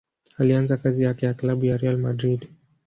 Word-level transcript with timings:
Alianza 0.37 0.77
kazi 0.77 1.03
yake 1.03 1.25
na 1.27 1.33
klabu 1.33 1.65
ya 1.65 1.77
Real 1.77 1.97
Madrid. 1.97 2.47